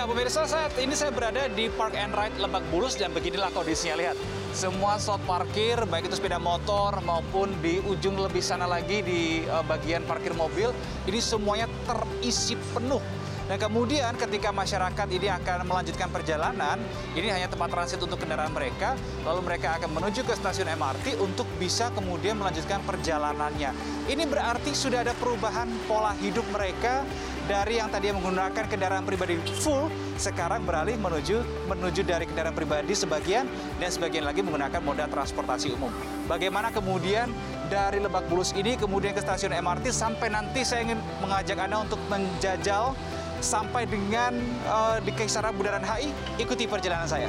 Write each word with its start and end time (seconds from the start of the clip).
Ya, 0.00 0.08
pemirsa, 0.08 0.48
saat 0.48 0.72
ini 0.80 0.96
saya 0.96 1.12
berada 1.12 1.44
di 1.52 1.68
Park 1.76 1.92
and 1.92 2.16
Ride 2.16 2.40
Lebak 2.40 2.64
Bulus 2.72 2.96
dan 2.96 3.12
beginilah 3.12 3.52
kondisinya. 3.52 4.00
Lihat, 4.00 4.16
semua 4.56 4.96
slot 4.96 5.20
parkir, 5.28 5.76
baik 5.92 6.08
itu 6.08 6.16
sepeda 6.16 6.40
motor 6.40 6.96
maupun 7.04 7.52
di 7.60 7.84
ujung 7.84 8.16
lebih 8.16 8.40
sana 8.40 8.64
lagi 8.64 9.04
di 9.04 9.44
uh, 9.44 9.60
bagian 9.60 10.00
parkir 10.08 10.32
mobil, 10.32 10.72
ini 11.04 11.20
semuanya 11.20 11.68
terisi 11.84 12.56
penuh. 12.72 13.04
Dan 13.50 13.58
kemudian 13.58 14.14
ketika 14.14 14.54
masyarakat 14.54 15.10
ini 15.10 15.26
akan 15.26 15.66
melanjutkan 15.66 16.06
perjalanan, 16.06 16.78
ini 17.18 17.34
hanya 17.34 17.50
tempat 17.50 17.74
transit 17.74 17.98
untuk 17.98 18.22
kendaraan 18.22 18.54
mereka, 18.54 18.94
lalu 19.26 19.42
mereka 19.42 19.74
akan 19.74 19.90
menuju 19.90 20.22
ke 20.22 20.38
stasiun 20.38 20.70
MRT 20.70 21.18
untuk 21.18 21.50
bisa 21.58 21.90
kemudian 21.90 22.38
melanjutkan 22.38 22.78
perjalanannya. 22.86 23.74
Ini 24.06 24.22
berarti 24.30 24.70
sudah 24.70 25.02
ada 25.02 25.18
perubahan 25.18 25.66
pola 25.90 26.14
hidup 26.22 26.46
mereka 26.54 27.02
dari 27.50 27.82
yang 27.82 27.90
tadi 27.90 28.14
menggunakan 28.14 28.70
kendaraan 28.70 29.02
pribadi 29.02 29.34
full, 29.58 29.90
sekarang 30.14 30.62
beralih 30.62 30.94
menuju 31.02 31.42
menuju 31.66 32.06
dari 32.06 32.30
kendaraan 32.30 32.54
pribadi 32.54 32.94
sebagian 32.94 33.50
dan 33.82 33.90
sebagian 33.90 34.30
lagi 34.30 34.46
menggunakan 34.46 34.78
moda 34.78 35.10
transportasi 35.10 35.74
umum. 35.74 35.90
Bagaimana 36.30 36.70
kemudian 36.70 37.34
dari 37.66 37.98
Lebak 37.98 38.30
Bulus 38.30 38.54
ini 38.54 38.78
kemudian 38.78 39.10
ke 39.10 39.18
stasiun 39.18 39.50
MRT 39.58 39.90
sampai 39.90 40.30
nanti 40.30 40.62
saya 40.62 40.86
ingin 40.86 41.02
mengajak 41.18 41.58
Anda 41.58 41.82
untuk 41.82 41.98
menjajal 42.06 42.94
sampai 43.40 43.88
dengan 43.88 44.36
uh, 44.68 45.00
di 45.00 45.12
Kisaran 45.12 45.56
Bundaran 45.56 45.84
HI, 45.84 46.12
ikuti 46.40 46.68
perjalanan 46.68 47.08
saya. 47.08 47.28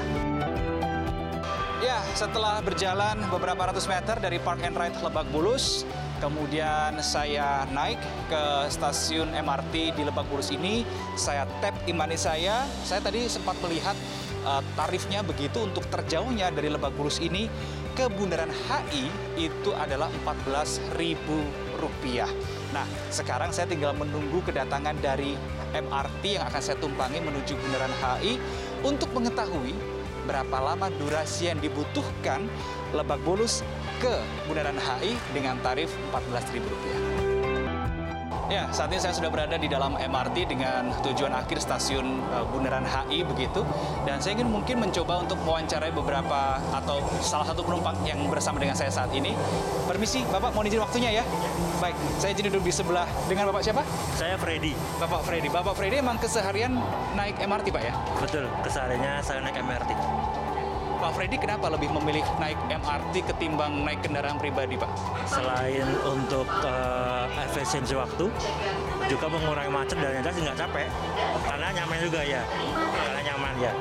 Ya, 1.82 1.98
setelah 2.14 2.62
berjalan 2.62 3.18
beberapa 3.34 3.74
ratus 3.74 3.90
meter 3.90 4.14
dari 4.22 4.38
Park 4.38 4.62
and 4.62 4.78
Ride 4.78 5.02
Lebak 5.02 5.26
Bulus, 5.34 5.82
kemudian 6.22 7.02
saya 7.02 7.66
naik 7.74 7.98
ke 8.30 8.70
stasiun 8.70 9.34
MRT 9.34 9.98
di 9.98 10.06
Lebak 10.06 10.30
Bulus 10.30 10.54
ini, 10.54 10.86
saya 11.18 11.50
tap 11.58 11.74
imani 11.90 12.14
saya. 12.14 12.70
Saya 12.86 13.02
tadi 13.02 13.26
sempat 13.26 13.58
melihat 13.66 13.98
uh, 14.46 14.62
tarifnya 14.78 15.26
begitu 15.26 15.66
untuk 15.66 15.82
terjauhnya 15.90 16.54
dari 16.54 16.70
Lebak 16.70 16.94
Bulus 16.94 17.18
ini 17.18 17.50
ke 17.98 18.06
Bundaran 18.14 18.54
HI 18.70 19.10
itu 19.42 19.74
adalah 19.74 20.14
Rp14.000. 20.22 21.26
Nah, 22.72 22.86
sekarang 23.10 23.50
saya 23.50 23.68
tinggal 23.68 23.98
menunggu 23.98 24.40
kedatangan 24.46 24.96
dari 25.02 25.34
MRT 25.72 26.40
yang 26.40 26.46
akan 26.48 26.62
saya 26.62 26.78
tumpangi 26.80 27.20
menuju 27.24 27.56
Bundaran 27.56 27.94
HI 28.00 28.38
untuk 28.84 29.10
mengetahui 29.16 29.74
berapa 30.30 30.58
lama 30.62 30.88
durasi 31.02 31.50
yang 31.50 31.60
dibutuhkan 31.60 32.46
Lebak 32.94 33.20
Bulus 33.26 33.66
ke 34.04 34.22
Bundaran 34.46 34.78
HI 34.78 35.16
dengan 35.34 35.58
tarif 35.64 35.90
Rp14.000. 36.14 37.31
Ya, 38.52 38.68
saat 38.68 38.92
ini 38.92 39.00
saya 39.00 39.16
sudah 39.16 39.32
berada 39.32 39.56
di 39.56 39.72
dalam 39.72 39.96
MRT 39.96 40.44
dengan 40.44 40.92
tujuan 41.08 41.32
akhir 41.32 41.64
stasiun 41.64 42.20
uh, 42.36 42.44
Bundaran 42.52 42.84
HI 42.84 43.24
begitu. 43.24 43.64
Dan 44.04 44.20
saya 44.20 44.36
ingin 44.36 44.52
mungkin 44.52 44.84
mencoba 44.84 45.24
untuk 45.24 45.40
mewawancarai 45.48 45.96
beberapa 45.96 46.60
atau 46.76 47.00
salah 47.24 47.48
satu 47.48 47.64
penumpang 47.64 47.96
yang 48.04 48.20
bersama 48.28 48.60
dengan 48.60 48.76
saya 48.76 48.92
saat 48.92 49.08
ini. 49.16 49.32
Permisi, 49.88 50.28
Bapak 50.28 50.52
mau 50.52 50.68
izin 50.68 50.84
waktunya 50.84 51.16
ya? 51.16 51.24
Baik, 51.80 51.96
saya 52.20 52.36
jadi 52.36 52.52
duduk 52.52 52.68
di 52.68 52.76
sebelah 52.76 53.08
dengan 53.32 53.48
Bapak 53.56 53.64
siapa? 53.64 53.88
Saya 54.20 54.36
Freddy. 54.36 54.76
Bapak 55.00 55.24
Freddy. 55.24 55.48
Bapak 55.48 55.74
Freddy 55.80 56.04
emang 56.04 56.20
keseharian 56.20 56.76
naik 57.16 57.40
MRT, 57.40 57.72
Pak 57.72 57.84
ya? 57.88 57.96
Betul, 58.20 58.52
kesehariannya 58.68 59.24
saya 59.24 59.40
naik 59.48 59.64
MRT. 59.64 59.96
Pak 61.02 61.18
Freddy 61.18 61.34
kenapa 61.42 61.66
lebih 61.74 61.90
memilih 61.98 62.22
naik 62.38 62.62
MRT 62.70 63.26
ketimbang 63.34 63.74
naik 63.82 64.06
kendaraan 64.06 64.38
pribadi, 64.38 64.78
Pak? 64.78 64.86
Selain 65.26 65.90
untuk 66.06 66.46
uh, 66.62 67.26
efisiensi 67.42 67.98
waktu, 67.98 68.30
juga 69.10 69.26
mengurangi 69.34 69.74
macet 69.74 69.98
dan 69.98 70.22
yang 70.22 70.24
jelas 70.30 70.38
nggak 70.46 70.58
capek. 70.62 70.88
Karena 71.42 71.68
nyaman 71.74 71.98
juga 72.06 72.22
ya, 72.22 72.46
karena 72.94 73.20
nyaman 73.34 73.54
ya. 73.58 73.74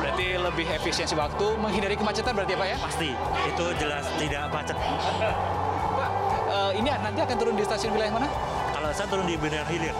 Berarti 0.00 0.26
lebih 0.40 0.66
efisiensi 0.72 1.12
waktu, 1.12 1.46
menghindari 1.60 1.92
kemacetan 1.92 2.32
berarti 2.32 2.56
ya 2.56 2.58
Pak 2.64 2.68
ya? 2.72 2.76
Pasti, 2.80 3.10
itu 3.44 3.64
jelas 3.76 4.04
tidak 4.16 4.48
macet. 4.48 4.76
Pak, 4.80 6.10
uh, 6.48 6.72
ini 6.72 6.88
nanti 6.88 7.20
akan 7.20 7.36
turun 7.36 7.52
di 7.52 7.68
stasiun 7.68 7.92
wilayah 7.92 8.16
mana? 8.16 8.28
Kalau 8.72 8.88
saya 8.96 9.06
turun 9.12 9.28
di 9.28 9.36
Benar 9.36 9.68
Hilir. 9.68 9.92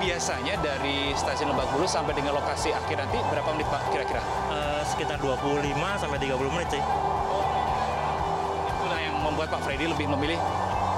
Biasanya 0.00 0.56
dari 0.64 1.12
stasiun 1.12 1.52
Lebak 1.52 1.76
Bulus 1.76 1.92
sampai 1.92 2.16
dengan 2.16 2.32
lokasi 2.32 2.72
akhir 2.72 3.04
nanti 3.04 3.20
berapa 3.28 3.52
menit 3.52 3.68
Pak 3.68 3.92
kira-kira? 3.92 4.24
Uh, 4.48 4.80
sekitar 4.88 5.20
25 5.20 5.76
sampai 5.76 6.16
30 6.16 6.54
menit 6.56 6.68
sih. 6.72 6.82
Itulah 8.64 9.00
yang 9.04 9.16
membuat 9.20 9.52
Pak 9.52 9.60
Freddy 9.60 9.92
lebih 9.92 10.08
memilih 10.08 10.40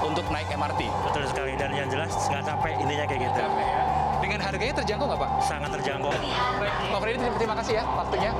untuk 0.07 0.23
naik 0.31 0.47
MRT. 0.55 0.87
Betul 0.87 1.27
sekali, 1.27 1.59
dan 1.59 1.75
yang 1.75 1.91
jelas 1.91 2.15
nggak 2.15 2.47
capek 2.47 2.79
intinya 2.79 3.03
kayak 3.03 3.21
gitu. 3.27 3.39
Capek 3.43 3.65
ya. 3.67 3.83
Dengan 4.23 4.39
harganya 4.39 4.73
terjangkau 4.79 5.05
nggak 5.11 5.19
Pak? 5.19 5.31
Sangat 5.43 5.69
terjangkau. 5.75 6.11
Pak 6.95 6.99
Freddy 7.03 7.17
terima 7.35 7.55
kasih 7.59 7.73
ya 7.75 7.83
waktunya. 7.83 8.31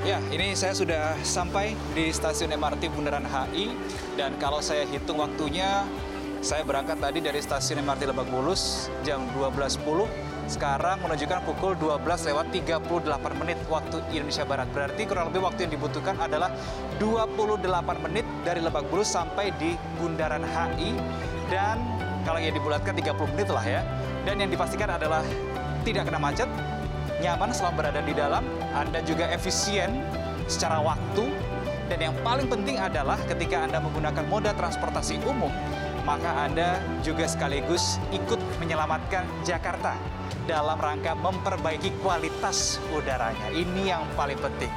Ya, 0.00 0.18
ini 0.34 0.58
saya 0.58 0.74
sudah 0.74 1.14
sampai 1.22 1.78
di 1.94 2.10
stasiun 2.10 2.50
MRT 2.58 2.90
Bundaran 2.90 3.22
HI 3.22 3.70
dan 4.18 4.34
kalau 4.42 4.58
saya 4.58 4.82
hitung 4.88 5.22
waktunya 5.22 5.86
saya 6.40 6.64
berangkat 6.64 6.96
tadi 6.96 7.20
dari 7.20 7.36
stasiun 7.44 7.84
MRT 7.84 8.08
Lebak 8.08 8.28
Bulus 8.32 8.88
jam 9.04 9.28
12.10 9.36 9.84
sekarang 10.48 10.98
menunjukkan 11.04 11.46
pukul 11.46 11.76
12 11.76 12.00
lewat 12.32 12.46
38 12.48 13.40
menit 13.44 13.58
waktu 13.68 14.00
Indonesia 14.10 14.42
Barat. 14.48 14.66
Berarti 14.72 15.04
kurang 15.06 15.30
lebih 15.30 15.46
waktu 15.46 15.68
yang 15.68 15.72
dibutuhkan 15.76 16.16
adalah 16.18 16.50
28 16.98 17.60
menit 18.08 18.26
dari 18.42 18.64
Lebak 18.64 18.88
Bulus 18.88 19.12
sampai 19.12 19.52
di 19.60 19.76
Bundaran 20.00 20.42
HI 20.42 20.96
dan 21.52 21.78
kalau 22.24 22.40
yang 22.40 22.56
dibulatkan 22.56 22.96
30 22.96 23.14
menit 23.36 23.48
lah 23.52 23.62
ya. 23.62 23.84
Dan 24.24 24.40
yang 24.40 24.50
dipastikan 24.50 24.90
adalah 24.90 25.22
tidak 25.84 26.08
kena 26.08 26.18
macet, 26.20 26.48
nyaman 27.20 27.52
selama 27.52 27.84
berada 27.84 28.00
di 28.00 28.12
dalam, 28.16 28.44
Anda 28.72 29.00
juga 29.04 29.28
efisien 29.32 30.02
secara 30.44 30.82
waktu, 30.82 31.30
dan 31.88 31.98
yang 31.98 32.14
paling 32.22 32.46
penting 32.46 32.76
adalah 32.76 33.16
ketika 33.26 33.64
Anda 33.64 33.80
menggunakan 33.80 34.24
moda 34.28 34.52
transportasi 34.54 35.18
umum, 35.24 35.50
maka 36.04 36.46
Anda 36.46 36.80
juga 37.04 37.26
sekaligus 37.28 38.00
ikut 38.12 38.40
menyelamatkan 38.60 39.26
Jakarta 39.44 39.96
dalam 40.48 40.78
rangka 40.80 41.14
memperbaiki 41.14 42.00
kualitas 42.02 42.80
udaranya. 42.90 43.52
Ini 43.52 43.94
yang 43.96 44.02
paling 44.16 44.38
penting. 44.40 44.72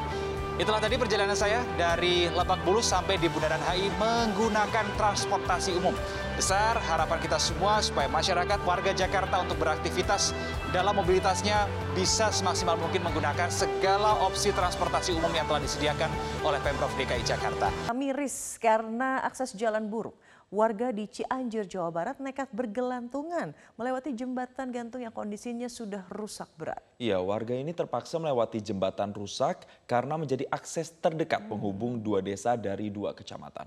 Itulah 0.54 0.78
tadi 0.78 1.02
perjalanan 1.02 1.34
saya 1.34 1.66
dari 1.82 2.30
Lebak 2.30 2.62
Bulus 2.62 2.86
sampai 2.86 3.18
di 3.18 3.26
Bundaran 3.26 3.58
HI 3.66 3.90
menggunakan 3.98 4.86
transportasi 5.02 5.74
umum. 5.82 5.98
Besar 6.38 6.78
harapan 6.78 7.18
kita 7.18 7.42
semua 7.42 7.82
supaya 7.82 8.06
masyarakat 8.06 8.62
warga 8.62 8.94
Jakarta 8.94 9.42
untuk 9.42 9.58
beraktivitas 9.58 10.30
dalam 10.70 10.94
mobilitasnya 10.94 11.66
bisa 11.98 12.30
semaksimal 12.30 12.78
mungkin 12.78 13.02
menggunakan 13.02 13.50
segala 13.50 14.14
opsi 14.22 14.54
transportasi 14.54 15.18
umum 15.18 15.34
yang 15.34 15.50
telah 15.50 15.58
disediakan 15.58 16.14
oleh 16.46 16.62
Pemprov 16.62 16.94
DKI 17.02 17.26
Jakarta. 17.26 17.74
Miris 17.90 18.62
karena 18.62 19.26
akses 19.26 19.58
jalan 19.58 19.90
buruk. 19.90 20.14
Warga 20.54 20.94
di 20.94 21.10
Cianjur, 21.10 21.66
Jawa 21.66 21.90
Barat 21.90 22.22
nekat 22.22 22.46
bergelantungan 22.54 23.58
melewati 23.74 24.14
jembatan 24.14 24.70
gantung 24.70 25.02
yang 25.02 25.10
kondisinya 25.10 25.66
sudah 25.66 26.06
rusak 26.14 26.46
berat. 26.62 26.78
Iya, 27.02 27.18
warga 27.26 27.58
ini 27.58 27.74
terpaksa 27.74 28.22
melewati 28.22 28.62
jembatan 28.62 29.18
rusak 29.18 29.66
karena 29.90 30.14
menjadi 30.14 30.46
akses 30.54 30.94
terdekat 31.02 31.50
penghubung 31.50 31.98
dua 31.98 32.22
desa 32.22 32.54
dari 32.54 32.94
dua 32.94 33.18
kecamatan. 33.18 33.66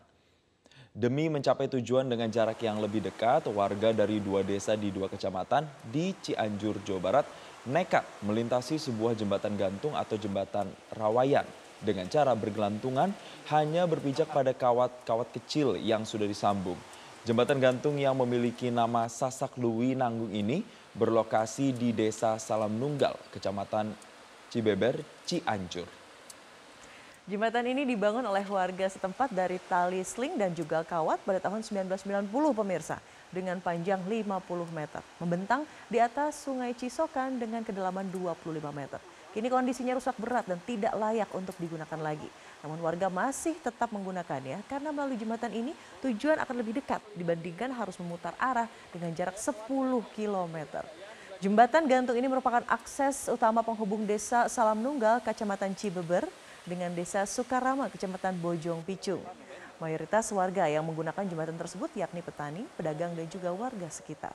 Demi 0.95 1.27
mencapai 1.27 1.67
tujuan 1.75 2.07
dengan 2.07 2.31
jarak 2.31 2.63
yang 2.63 2.79
lebih 2.79 3.03
dekat, 3.03 3.51
warga 3.51 3.91
dari 3.91 4.23
dua 4.23 4.47
desa 4.47 4.79
di 4.79 4.95
dua 4.95 5.11
kecamatan 5.11 5.67
di 5.91 6.15
Cianjur, 6.23 6.87
Jawa 6.87 7.01
Barat 7.03 7.27
nekat 7.67 8.07
melintasi 8.23 8.79
sebuah 8.79 9.19
jembatan 9.19 9.59
gantung 9.59 9.99
atau 9.99 10.15
jembatan 10.15 10.71
rawayan 10.95 11.66
dengan 11.81 12.09
cara 12.09 12.33
bergelantungan 12.33 13.13
hanya 13.53 13.85
berpijak 13.85 14.31
pada 14.33 14.57
kawat-kawat 14.57 15.29
kecil 15.35 15.77
yang 15.77 16.09
sudah 16.09 16.25
disambung. 16.25 16.79
Jembatan 17.27 17.59
gantung 17.59 17.99
yang 17.99 18.15
memiliki 18.15 18.71
nama 18.71 19.11
Sasak 19.11 19.59
Lui 19.59 19.99
Nanggung 19.99 20.31
ini 20.31 20.63
berlokasi 20.95 21.75
di 21.75 21.91
Desa 21.91 22.39
Salam 22.39 22.79
Nunggal, 22.79 23.19
Kecamatan 23.35 23.91
Cibeber, 24.49 25.03
Cianjur. 25.27 25.91
Jembatan 27.27 27.67
ini 27.67 27.83
dibangun 27.83 28.23
oleh 28.23 28.47
warga 28.47 28.87
setempat 28.87 29.35
dari 29.35 29.59
tali 29.67 29.99
sling 30.07 30.39
dan 30.39 30.55
juga 30.55 30.87
kawat 30.87 31.19
pada 31.27 31.43
tahun 31.43 31.67
1990 31.67 32.31
pemirsa 32.31 33.03
dengan 33.35 33.59
panjang 33.59 33.99
50 33.99 34.47
meter. 34.71 35.03
Membentang 35.19 35.67
di 35.91 35.99
atas 35.99 36.39
sungai 36.47 36.71
Cisokan 36.79 37.43
dengan 37.43 37.67
kedalaman 37.67 38.07
25 38.15 38.71
meter. 38.71 39.03
Kini 39.37 39.53
kondisinya 39.53 39.93
rusak 40.01 40.17
berat 40.17 40.49
dan 40.49 40.57
tidak 40.65 40.97
layak 40.97 41.29
untuk 41.37 41.53
digunakan 41.61 42.01
lagi. 42.01 42.25
Namun 42.65 42.81
warga 42.81 43.13
masih 43.13 43.53
tetap 43.61 43.93
menggunakannya 43.93 44.65
karena 44.65 44.89
melalui 44.97 45.21
jembatan 45.21 45.53
ini 45.53 45.77
tujuan 46.01 46.41
akan 46.41 46.57
lebih 46.57 46.81
dekat 46.81 47.05
dibandingkan 47.13 47.69
harus 47.69 48.01
memutar 48.01 48.33
arah 48.41 48.65
dengan 48.97 49.13
jarak 49.13 49.37
10 49.37 49.69
km. 50.17 50.57
Jembatan 51.37 51.85
gantung 51.85 52.17
ini 52.17 52.25
merupakan 52.33 52.65
akses 52.65 53.29
utama 53.29 53.61
penghubung 53.61 54.09
desa 54.09 54.49
Salam 54.49 54.81
Nunggal, 54.81 55.21
Kecamatan 55.21 55.77
Cibeber, 55.77 56.25
dengan 56.65 56.89
desa 56.97 57.29
Sukarama, 57.29 57.93
Kecamatan 57.93 58.41
Bojong 58.41 58.81
Picung. 58.89 59.21
Mayoritas 59.77 60.33
warga 60.33 60.65
yang 60.65 60.81
menggunakan 60.89 61.29
jembatan 61.29 61.61
tersebut 61.61 61.93
yakni 61.93 62.25
petani, 62.25 62.65
pedagang, 62.81 63.13
dan 63.13 63.29
juga 63.29 63.53
warga 63.53 63.85
sekitar. 63.93 64.33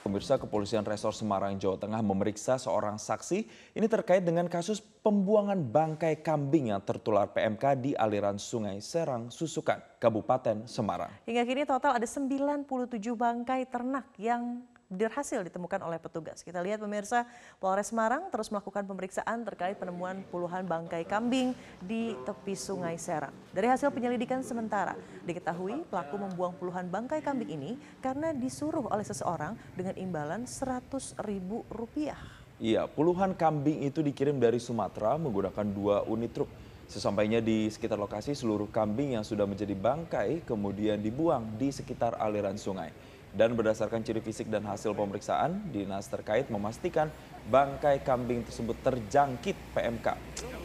Pemirsa 0.00 0.40
Kepolisian 0.40 0.80
Resor 0.80 1.12
Semarang, 1.12 1.60
Jawa 1.60 1.76
Tengah 1.76 2.00
memeriksa 2.00 2.56
seorang 2.56 2.96
saksi 2.96 3.44
ini 3.76 3.84
terkait 3.84 4.24
dengan 4.24 4.48
kasus 4.48 4.80
pembuangan 4.80 5.60
bangkai 5.60 6.24
kambing 6.24 6.72
yang 6.72 6.80
tertular 6.80 7.28
PMK 7.28 7.64
di 7.76 7.92
aliran 7.92 8.40
Sungai 8.40 8.80
Serang, 8.80 9.28
Susukan, 9.28 9.76
Kabupaten 10.00 10.64
Semarang. 10.64 11.12
Hingga 11.28 11.44
kini 11.44 11.68
total 11.68 12.00
ada 12.00 12.08
97 12.08 12.64
bangkai 13.12 13.68
ternak 13.68 14.08
yang 14.16 14.64
berhasil 14.90 15.38
ditemukan 15.46 15.86
oleh 15.86 16.02
petugas. 16.02 16.42
Kita 16.42 16.58
lihat 16.58 16.82
pemirsa, 16.82 17.22
Polres 17.62 17.94
Semarang 17.94 18.26
terus 18.34 18.50
melakukan 18.50 18.82
pemeriksaan 18.84 19.46
terkait 19.46 19.78
penemuan 19.78 20.26
puluhan 20.34 20.66
bangkai 20.66 21.06
kambing 21.06 21.54
di 21.78 22.18
tepi 22.26 22.58
Sungai 22.58 22.98
Serang. 22.98 23.32
Dari 23.54 23.70
hasil 23.70 23.94
penyelidikan 23.94 24.42
sementara, 24.42 24.98
diketahui 25.22 25.86
pelaku 25.86 26.18
membuang 26.18 26.58
puluhan 26.58 26.90
bangkai 26.90 27.22
kambing 27.22 27.54
ini 27.54 27.78
karena 28.02 28.34
disuruh 28.34 28.90
oleh 28.90 29.06
seseorang 29.06 29.54
dengan 29.78 29.94
imbalan 29.94 30.42
100 30.44 31.14
ribu 31.22 31.62
rupiah. 31.70 32.18
Iya, 32.60 32.84
puluhan 32.90 33.32
kambing 33.38 33.88
itu 33.88 34.04
dikirim 34.04 34.36
dari 34.36 34.60
Sumatera 34.60 35.16
menggunakan 35.16 35.64
dua 35.64 36.04
unit 36.04 36.34
truk. 36.34 36.50
Sesampainya 36.90 37.38
di 37.38 37.70
sekitar 37.70 37.96
lokasi, 37.96 38.34
seluruh 38.34 38.66
kambing 38.66 39.14
yang 39.14 39.22
sudah 39.22 39.46
menjadi 39.46 39.72
bangkai 39.78 40.42
kemudian 40.42 40.98
dibuang 40.98 41.54
di 41.54 41.70
sekitar 41.70 42.18
aliran 42.18 42.58
sungai. 42.58 42.90
Dan 43.30 43.54
berdasarkan 43.54 44.02
ciri 44.02 44.18
fisik 44.18 44.50
dan 44.50 44.66
hasil 44.66 44.90
pemeriksaan, 44.90 45.70
dinas 45.70 46.10
terkait 46.10 46.50
memastikan 46.50 47.06
bangkai 47.46 48.02
kambing 48.02 48.42
tersebut 48.42 48.74
terjangkit 48.82 49.54
PMK. 49.70 50.18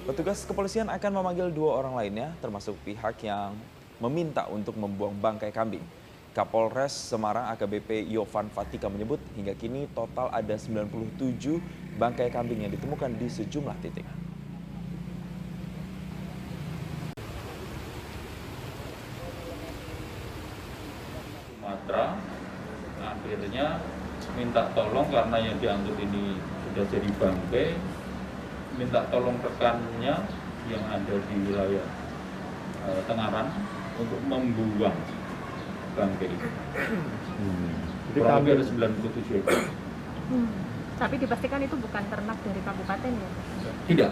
Petugas 0.10 0.42
kepolisian 0.50 0.90
akan 0.90 1.12
memanggil 1.22 1.54
dua 1.54 1.78
orang 1.78 1.94
lainnya, 1.94 2.34
termasuk 2.42 2.74
pihak 2.82 3.22
yang 3.22 3.54
meminta 4.02 4.50
untuk 4.50 4.74
membuang 4.82 5.14
bangkai 5.14 5.54
kambing. 5.54 5.86
Kapolres 6.36 6.92
Semarang 6.92 7.48
AKBP 7.56 8.12
Yovan 8.12 8.52
Fatika 8.52 8.92
menyebut 8.92 9.24
hingga 9.40 9.56
kini 9.56 9.88
total 9.96 10.28
ada 10.34 10.58
97 10.60 11.16
bangkai 11.96 12.28
kambing 12.28 12.68
yang 12.68 12.74
ditemukan 12.76 13.14
di 13.16 13.30
sejumlah 13.32 13.78
titik. 13.80 14.04
Sumatera 21.56 22.20
akhirnya 23.14 23.80
minta 24.34 24.68
tolong 24.74 25.08
karena 25.14 25.38
yang 25.38 25.56
diangkut 25.62 25.98
ini 26.02 26.42
sudah 26.66 26.86
jadi 26.90 27.10
bangkai 27.22 27.68
minta 28.76 29.08
tolong 29.08 29.38
rekannya 29.40 30.16
yang 30.66 30.84
ada 30.90 31.16
di 31.30 31.36
wilayah 31.48 31.86
e, 32.84 32.90
Tengaran 33.06 33.48
untuk 33.96 34.20
membuang 34.28 34.98
bangkai 35.96 36.28
ini. 36.28 36.50
Hmm. 37.40 37.72
Kurang 38.12 38.44
lebih 38.44 38.52
ada 38.60 38.64
97 38.68 39.40
ekor. 39.40 39.60
Hmm. 40.32 40.52
Tapi 40.96 41.16
dipastikan 41.20 41.60
itu 41.64 41.76
bukan 41.80 42.04
ternak 42.08 42.38
dari 42.44 42.62
kabupaten 42.64 43.12
ya? 43.12 43.30
Tidak. 43.88 44.12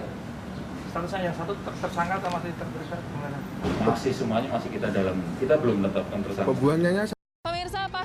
Statusnya 0.91 1.19
yang 1.31 1.35
satu 1.35 1.57
tersangka 1.81 2.21
atau 2.21 2.29
masih 2.37 2.51
terperiksa 2.53 2.95
gimana? 3.01 3.37
Masih 3.87 4.11
semuanya 4.13 4.49
masih 4.51 4.69
kita 4.71 4.87
dalam. 4.93 5.17
Kita 5.41 5.55
belum 5.57 5.83
menetapkan 5.83 6.19
tersangka. 6.21 6.47
Pembuangannya 6.53 7.22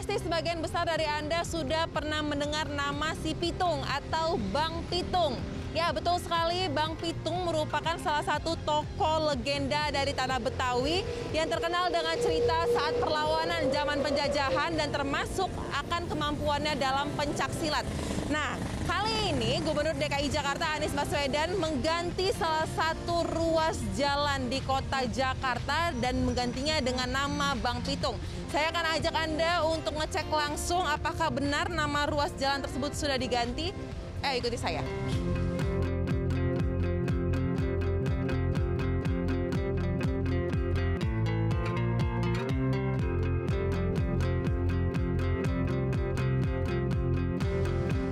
pasti 0.08 0.25
sebagian 0.25 0.64
besar 0.64 0.88
dari 0.88 1.05
Anda 1.05 1.44
sudah 1.44 1.84
pernah 1.93 2.25
mendengar 2.25 2.64
nama 2.72 3.12
si 3.20 3.37
Pitung 3.37 3.84
atau 3.84 4.40
Bang 4.56 4.81
Pitung. 4.88 5.37
Ya, 5.76 5.93
betul 5.93 6.17
sekali. 6.25 6.65
Bang 6.73 6.97
Pitung 6.97 7.44
merupakan 7.44 8.00
salah 8.00 8.25
satu 8.25 8.56
tokoh 8.65 9.29
legenda 9.29 9.93
dari 9.93 10.17
tanah 10.17 10.41
Betawi 10.41 11.05
yang 11.37 11.44
terkenal 11.44 11.93
dengan 11.93 12.17
cerita 12.17 12.65
saat 12.73 12.97
perlawanan 12.97 13.69
zaman 13.69 14.00
penjajahan 14.00 14.73
dan 14.81 14.88
termasuk 14.88 15.53
akan 15.76 16.09
kemampuannya 16.09 16.73
dalam 16.81 17.12
pencak 17.12 17.53
silat. 17.61 17.85
Nah, 18.32 18.56
kali 18.88 19.37
ini 19.37 19.61
Gubernur 19.61 19.93
DKI 19.93 20.32
Jakarta 20.32 20.73
Anies 20.73 20.97
Baswedan 20.97 21.53
mengganti 21.61 22.32
salah 22.32 22.69
satu 22.73 23.29
ruas 23.29 23.76
jalan 23.93 24.49
di 24.49 24.64
kota 24.64 25.05
Jakarta 25.05 25.93
dan 26.00 26.25
menggantinya 26.25 26.81
dengan 26.81 27.12
nama 27.12 27.53
Bang 27.61 27.85
Pitung. 27.85 28.17
Saya 28.49 28.73
akan 28.73 28.85
ajak 28.97 29.12
Anda 29.12 29.61
untuk 29.69 30.00
ngecek 30.00 30.32
langsung 30.32 30.81
apakah 30.81 31.29
benar 31.29 31.69
nama 31.69 32.09
ruas 32.09 32.32
jalan 32.41 32.64
tersebut 32.64 32.97
sudah 32.97 33.21
diganti. 33.21 33.99
Eh, 34.19 34.43
ikuti 34.43 34.59
saya. 34.59 34.82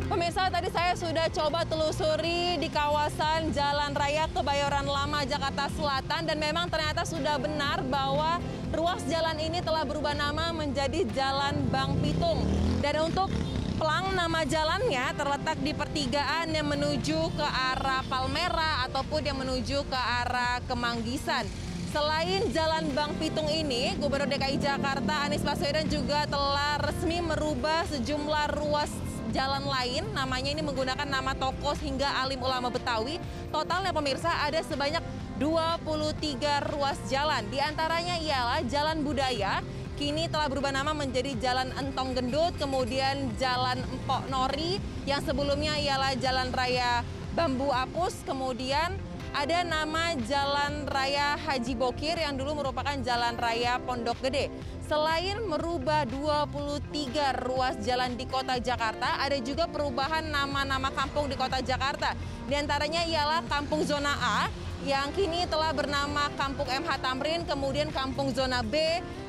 Pemirsa, 0.07 0.47
tadi 0.49 0.71
saya 0.71 0.95
sudah 0.95 1.27
coba 1.29 1.67
telusuri 1.67 2.57
di 2.63 2.71
kawasan 2.71 3.51
Jalan 3.51 3.93
Raya 3.93 4.31
Kebayoran 4.31 4.87
Lama, 4.87 5.27
Jakarta 5.27 5.67
Selatan. 5.75 6.23
Dan 6.25 6.39
memang 6.39 6.71
ternyata 6.71 7.03
sudah 7.03 7.35
benar 7.37 7.83
bahwa 7.83 8.39
ruas 8.71 9.03
jalan 9.11 9.37
ini 9.43 9.59
telah 9.59 9.83
berubah 9.83 10.15
nama 10.15 10.55
menjadi 10.55 11.03
Jalan 11.11 11.67
Bang 11.69 11.99
Pitung. 11.99 12.47
Dan 12.79 13.11
untuk 13.11 13.29
pelang 13.77 14.17
nama 14.17 14.41
jalannya 14.49 15.05
terletak 15.13 15.61
di 15.61 15.77
pertigaan 15.77 16.49
yang 16.49 16.65
menuju 16.65 17.29
ke 17.37 17.47
arah 17.47 18.01
Palmera 18.09 18.89
ataupun 18.89 19.21
yang 19.21 19.37
menuju 19.37 19.85
ke 19.85 20.01
arah 20.25 20.65
Kemanggisan. 20.65 21.45
Selain 21.93 22.45
Jalan 22.53 22.93
Bang 22.97 23.13
Pitung 23.21 23.49
ini, 23.49 23.93
Gubernur 24.01 24.29
DKI 24.29 24.61
Jakarta 24.61 25.29
Anies 25.29 25.45
Baswedan 25.45 25.89
juga 25.93 26.25
telah 26.29 26.81
resmi 26.81 27.21
merubah 27.21 27.85
sejumlah 27.93 28.57
ruas 28.57 28.93
jalan 29.33 29.65
lain. 29.69 30.05
Namanya 30.13 30.57
ini 30.57 30.65
menggunakan 30.65 31.09
nama 31.09 31.37
tokoh 31.37 31.77
hingga 31.77 32.09
alim 32.25 32.41
ulama 32.41 32.73
Betawi. 32.73 33.21
Totalnya 33.53 33.93
pemirsa 33.93 34.33
ada 34.41 34.61
sebanyak 34.65 35.05
23 35.37 36.73
ruas 36.73 36.97
jalan. 37.13 37.45
Di 37.53 37.61
antaranya 37.61 38.17
ialah 38.21 38.61
Jalan 38.65 39.05
Budaya, 39.05 39.61
kini 39.97 40.29
telah 40.29 40.53
berubah 40.53 40.77
nama 40.77 40.93
menjadi 40.93 41.33
Jalan 41.41 41.73
Entong 41.81 42.13
Gendut, 42.13 42.53
kemudian 42.61 43.33
Jalan 43.41 43.81
Empok 43.81 44.29
Nori, 44.29 44.77
yang 45.09 45.25
sebelumnya 45.25 45.73
ialah 45.81 46.13
Jalan 46.21 46.53
Raya 46.53 47.01
Bambu 47.33 47.73
Apus, 47.73 48.21
kemudian 48.29 48.93
ada 49.33 49.65
nama 49.65 50.13
Jalan 50.29 50.85
Raya 50.85 51.41
Haji 51.41 51.73
Bokir 51.81 52.21
yang 52.21 52.37
dulu 52.37 52.61
merupakan 52.61 52.93
Jalan 53.01 53.41
Raya 53.41 53.81
Pondok 53.81 54.21
Gede. 54.21 54.53
Selain 54.85 55.41
merubah 55.43 56.07
23 56.07 57.35
ruas 57.43 57.75
jalan 57.83 58.15
di 58.15 58.23
kota 58.29 58.55
Jakarta, 58.61 59.19
ada 59.19 59.35
juga 59.43 59.67
perubahan 59.67 60.23
nama-nama 60.31 60.95
kampung 60.95 61.27
di 61.27 61.35
kota 61.35 61.59
Jakarta. 61.59 62.15
Di 62.47 62.55
antaranya 62.55 63.03
ialah 63.03 63.43
Kampung 63.51 63.83
Zona 63.83 64.15
A 64.15 64.47
yang 64.85 65.09
kini 65.17 65.49
telah 65.49 65.73
bernama 65.73 66.29
Kampung 66.37 66.69
MH 66.69 67.01
Tamrin, 67.01 67.41
kemudian 67.49 67.89
Kampung 67.89 68.29
Zona 68.37 68.61
B 68.61 68.77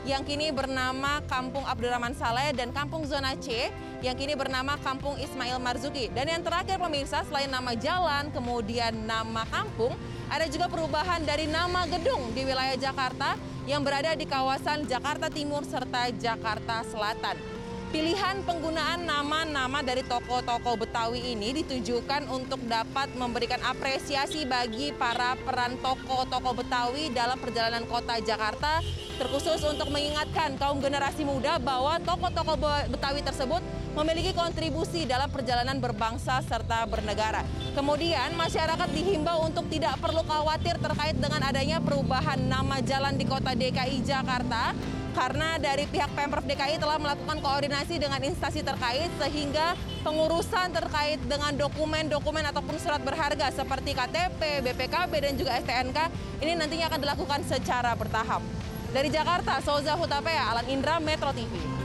yang 0.03 0.27
kini 0.27 0.51
bernama 0.51 1.23
Kampung 1.23 1.63
Abdurrahman 1.63 2.11
Saleh 2.11 2.51
dan 2.51 2.75
Kampung 2.75 3.07
Zona 3.07 3.31
C 3.39 3.71
yang 4.03 4.19
kini 4.19 4.35
bernama 4.35 4.75
Kampung 4.83 5.15
Ismail 5.15 5.55
Marzuki. 5.63 6.11
Dan 6.11 6.27
yang 6.27 6.43
terakhir 6.43 6.75
pemirsa 6.75 7.23
selain 7.23 7.47
nama 7.47 7.71
jalan 7.79 8.27
kemudian 8.35 8.91
nama 9.07 9.47
kampung 9.47 9.95
ada 10.27 10.43
juga 10.51 10.67
perubahan 10.67 11.23
dari 11.23 11.47
nama 11.47 11.87
gedung 11.87 12.35
di 12.35 12.43
wilayah 12.43 12.75
Jakarta 12.75 13.39
yang 13.63 13.79
berada 13.87 14.11
di 14.19 14.27
kawasan 14.27 14.83
Jakarta 14.83 15.31
Timur 15.31 15.63
serta 15.63 16.11
Jakarta 16.11 16.83
Selatan. 16.91 17.56
Pilihan 17.87 18.43
penggunaan 18.43 19.07
nama-nama 19.07 19.79
dari 19.79 20.03
tokoh-tokoh 20.03 20.75
Betawi 20.75 21.31
ini 21.31 21.63
ditujukan 21.63 22.27
untuk 22.27 22.59
dapat 22.67 23.07
memberikan 23.15 23.63
apresiasi 23.63 24.43
bagi 24.43 24.91
para 24.91 25.39
peran 25.39 25.79
tokoh-tokoh 25.79 26.51
Betawi 26.51 27.07
dalam 27.15 27.39
perjalanan 27.39 27.87
kota 27.87 28.19
Jakarta, 28.19 28.83
terkhusus 29.15 29.63
untuk 29.63 29.87
mengingatkan 29.87 30.59
kaum 30.59 30.83
generasi 30.83 31.23
muda 31.23 31.63
bahwa 31.63 31.95
tokoh-tokoh 32.03 32.59
Betawi 32.91 33.23
tersebut 33.23 33.63
memiliki 33.95 34.35
kontribusi 34.35 35.07
dalam 35.07 35.31
perjalanan 35.31 35.79
berbangsa 35.79 36.43
serta 36.43 36.83
bernegara. 36.91 37.47
Kemudian 37.71 38.35
masyarakat 38.35 38.91
dihimbau 38.91 39.47
untuk 39.47 39.63
tidak 39.71 39.95
perlu 40.03 40.27
khawatir 40.27 40.75
terkait 40.83 41.15
dengan 41.15 41.39
adanya 41.39 41.79
perubahan 41.79 42.51
nama 42.51 42.83
jalan 42.83 43.15
di 43.15 43.23
kota 43.23 43.55
DKI 43.55 44.03
Jakarta 44.03 44.75
karena 45.17 45.57
dari 45.57 45.89
pihak 45.89 46.13
Pemprov 46.13 46.45
DKI 46.45 46.77
telah 46.77 47.01
melakukan 47.01 47.41
koordinasi 47.41 47.97
dengan 47.97 48.21
instansi 48.21 48.61
terkait 48.61 49.09
sehingga 49.17 49.73
pengurusan 50.05 50.69
terkait 50.69 51.17
dengan 51.25 51.57
dokumen-dokumen 51.57 52.45
ataupun 52.53 52.77
surat 52.77 53.01
berharga 53.01 53.49
seperti 53.49 53.97
KTP, 53.97 54.61
BPKB 54.61 55.13
dan 55.17 55.33
juga 55.33 55.57
STNK 55.57 55.99
ini 56.45 56.53
nantinya 56.53 56.93
akan 56.93 56.99
dilakukan 57.01 57.41
secara 57.49 57.97
bertahap. 57.97 58.45
Dari 58.93 59.09
Jakarta, 59.09 59.57
Soza 59.65 59.97
Hutapea, 59.97 60.53
Alan 60.53 60.69
Indra, 60.69 61.01
Metro 61.01 61.33
TV. 61.33 61.76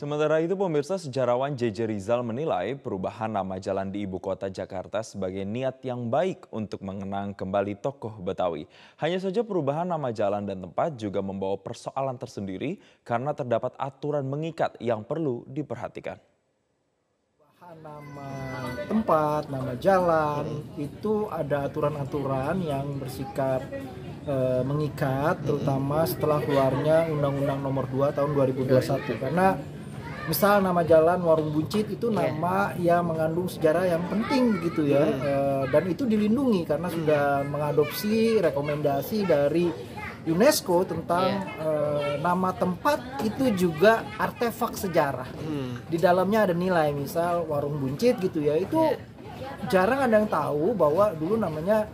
Sementara 0.00 0.40
itu 0.40 0.56
pemirsa 0.56 0.96
sejarawan 0.96 1.52
JJ 1.52 1.84
Rizal 1.92 2.24
menilai 2.24 2.72
perubahan 2.72 3.28
nama 3.28 3.60
jalan 3.60 3.92
di 3.92 4.08
ibu 4.08 4.16
kota 4.16 4.48
Jakarta 4.48 5.04
sebagai 5.04 5.44
niat 5.44 5.84
yang 5.84 6.08
baik 6.08 6.48
untuk 6.48 6.80
mengenang 6.80 7.36
kembali 7.36 7.76
tokoh 7.84 8.16
Betawi. 8.16 8.64
Hanya 8.96 9.20
saja 9.20 9.44
perubahan 9.44 9.84
nama 9.84 10.08
jalan 10.08 10.48
dan 10.48 10.64
tempat 10.64 10.96
juga 10.96 11.20
membawa 11.20 11.60
persoalan 11.60 12.16
tersendiri 12.16 12.80
karena 13.04 13.36
terdapat 13.36 13.76
aturan 13.76 14.24
mengikat 14.24 14.72
yang 14.80 15.04
perlu 15.04 15.44
diperhatikan. 15.44 16.16
Nama 17.60 18.32
tempat, 18.88 19.52
nama 19.52 19.76
jalan 19.76 20.64
itu 20.80 21.28
ada 21.28 21.68
aturan-aturan 21.68 22.56
yang 22.64 22.96
bersikap 22.96 23.60
eh, 24.24 24.64
mengikat 24.64 25.44
terutama 25.44 26.08
setelah 26.08 26.40
keluarnya 26.40 27.12
Undang-Undang 27.12 27.60
Nomor 27.60 27.84
2 27.92 28.16
tahun 28.16 28.32
2021 28.32 29.20
karena 29.28 29.60
misal 30.30 30.62
nama 30.62 30.86
jalan 30.86 31.18
Warung 31.26 31.50
Buncit 31.50 31.90
itu 31.90 32.06
nama 32.06 32.70
yang 32.78 33.10
mengandung 33.10 33.50
sejarah 33.50 33.90
yang 33.90 34.06
penting 34.06 34.62
gitu 34.62 34.86
ya. 34.86 35.02
Eh, 35.02 35.64
dan 35.74 35.90
itu 35.90 36.06
dilindungi 36.06 36.62
karena 36.70 36.86
sudah 36.86 37.42
mengadopsi 37.50 38.38
rekomendasi 38.38 39.26
dari 39.26 39.66
UNESCO 40.30 40.86
tentang 40.86 41.50
eh, 41.58 42.22
nama 42.22 42.54
tempat 42.54 43.26
itu 43.26 43.50
juga 43.58 44.06
artefak 44.22 44.78
sejarah. 44.78 45.26
Di 45.90 45.98
dalamnya 45.98 46.46
ada 46.46 46.54
nilai 46.54 46.94
misal 46.94 47.42
Warung 47.50 47.82
Buncit 47.82 48.22
gitu 48.22 48.38
ya. 48.38 48.54
Itu 48.54 48.94
jarang 49.66 50.06
ada 50.06 50.14
yang 50.14 50.30
tahu 50.30 50.78
bahwa 50.78 51.10
dulu 51.10 51.34
namanya 51.34 51.90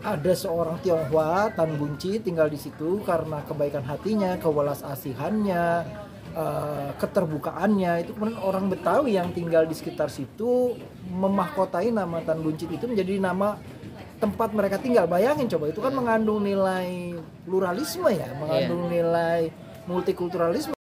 ada 0.00 0.32
seorang 0.32 0.80
Tionghoa 0.80 1.52
Tan 1.52 1.76
Bunci 1.76 2.20
tinggal 2.24 2.48
di 2.48 2.56
situ 2.56 3.04
karena 3.04 3.44
kebaikan 3.44 3.84
hatinya, 3.84 4.36
kewelas 4.40 4.80
asihannya, 4.80 5.84
eh, 6.34 6.90
keterbukaannya 6.96 8.06
itu 8.06 8.10
kemudian 8.16 8.40
orang 8.40 8.70
Betawi 8.70 9.18
yang 9.18 9.30
tinggal 9.30 9.68
di 9.68 9.74
sekitar 9.76 10.08
situ 10.08 10.74
memahkotai 11.10 11.92
nama 11.92 12.22
Tan 12.22 12.40
Buncit 12.40 12.70
itu 12.70 12.86
menjadi 12.88 13.18
nama 13.20 13.58
tempat 14.20 14.52
mereka 14.52 14.76
tinggal. 14.76 15.08
Bayangin 15.08 15.48
coba 15.48 15.72
itu 15.72 15.80
kan 15.80 15.92
mengandung 15.96 16.44
nilai 16.44 17.16
pluralisme 17.44 18.08
ya, 18.12 18.28
mengandung 18.36 18.88
nilai 18.92 19.48
multikulturalisme. 19.88 20.79